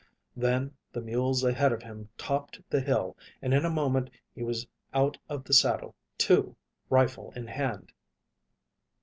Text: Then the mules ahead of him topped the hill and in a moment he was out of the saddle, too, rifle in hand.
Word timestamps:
Then 0.35 0.71
the 0.91 0.99
mules 1.03 1.43
ahead 1.43 1.71
of 1.71 1.83
him 1.83 2.09
topped 2.17 2.59
the 2.71 2.81
hill 2.81 3.15
and 3.39 3.53
in 3.53 3.65
a 3.65 3.69
moment 3.69 4.09
he 4.33 4.41
was 4.41 4.65
out 4.95 5.15
of 5.29 5.43
the 5.43 5.53
saddle, 5.53 5.93
too, 6.17 6.55
rifle 6.89 7.31
in 7.35 7.45
hand. 7.45 7.93